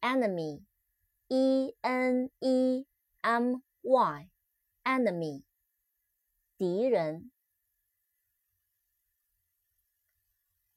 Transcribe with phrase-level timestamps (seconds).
[0.00, 2.86] Enemy，E N E
[3.22, 5.42] M Y，enemy，
[6.56, 7.30] 敌人。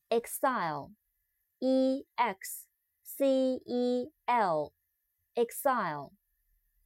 [0.10, 2.68] Exile，E X
[3.04, 6.12] C E L，exile。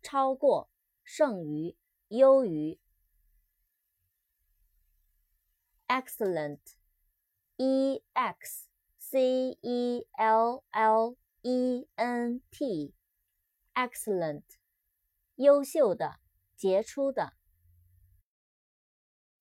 [0.05, 0.69] 超过，
[1.03, 1.75] 剩余，
[2.09, 2.79] 优于。
[5.87, 14.43] Excellent，E X C E L L E N T，excellent，
[15.37, 16.19] 优秀的，
[16.55, 17.33] 杰出的。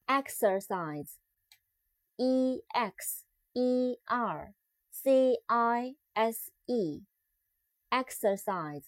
[0.06, 4.54] Exercise，E X E R
[4.90, 8.86] C I S E，exercise，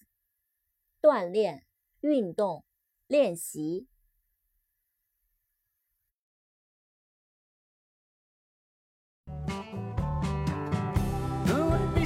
[1.03, 1.67] 锻炼。
[2.01, 2.65] 运动，
[3.07, 3.87] 练习。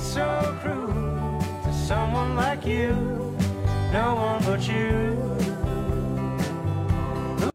[0.02, 0.26] So
[0.60, 2.96] cruel to someone like you?
[3.92, 4.89] No one but you.